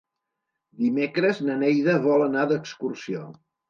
Dimecres 0.85 1.43
na 1.51 1.59
Neida 1.61 2.01
vol 2.09 2.29
anar 2.31 2.51
d'excursió. 2.55 3.27